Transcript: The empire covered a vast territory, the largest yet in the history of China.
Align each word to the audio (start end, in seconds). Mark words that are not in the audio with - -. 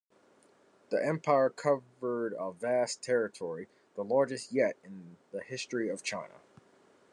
The 0.89 0.97
empire 1.05 1.51
covered 1.51 2.33
a 2.33 2.53
vast 2.53 3.03
territory, 3.03 3.67
the 3.93 4.03
largest 4.03 4.51
yet 4.51 4.75
in 4.83 5.17
the 5.31 5.43
history 5.43 5.89
of 5.89 6.01
China. 6.01 6.41